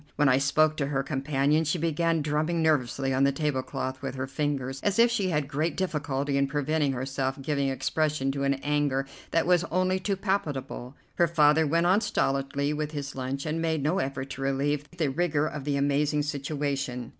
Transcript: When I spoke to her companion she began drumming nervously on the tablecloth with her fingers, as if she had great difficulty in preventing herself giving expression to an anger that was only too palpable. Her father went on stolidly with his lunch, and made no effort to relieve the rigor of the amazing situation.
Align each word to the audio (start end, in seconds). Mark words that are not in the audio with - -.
When 0.15 0.29
I 0.29 0.39
spoke 0.39 0.77
to 0.77 0.87
her 0.87 1.03
companion 1.03 1.63
she 1.63 1.77
began 1.77 2.23
drumming 2.23 2.63
nervously 2.63 3.13
on 3.13 3.23
the 3.23 3.31
tablecloth 3.31 4.01
with 4.01 4.15
her 4.15 4.25
fingers, 4.25 4.81
as 4.81 4.97
if 4.97 5.11
she 5.11 5.29
had 5.29 5.47
great 5.47 5.77
difficulty 5.77 6.39
in 6.39 6.47
preventing 6.47 6.93
herself 6.93 7.39
giving 7.39 7.69
expression 7.69 8.31
to 8.31 8.43
an 8.43 8.55
anger 8.63 9.05
that 9.29 9.45
was 9.45 9.63
only 9.65 9.99
too 9.99 10.15
palpable. 10.15 10.95
Her 11.17 11.27
father 11.27 11.67
went 11.67 11.85
on 11.85 12.01
stolidly 12.01 12.73
with 12.73 12.93
his 12.93 13.13
lunch, 13.15 13.45
and 13.45 13.61
made 13.61 13.83
no 13.83 13.99
effort 13.99 14.31
to 14.31 14.41
relieve 14.41 14.89
the 14.89 15.11
rigor 15.11 15.45
of 15.45 15.65
the 15.65 15.77
amazing 15.77 16.23
situation. 16.23 17.09